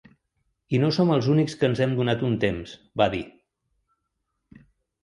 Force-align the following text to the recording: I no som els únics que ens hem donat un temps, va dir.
I 0.77 0.79
no 0.83 0.89
som 0.95 1.11
els 1.17 1.27
únics 1.35 1.57
que 1.59 1.69
ens 1.73 1.83
hem 1.87 1.95
donat 2.01 2.25
un 2.31 2.41
temps, 2.45 2.75
va 3.03 3.09
dir. 3.17 3.25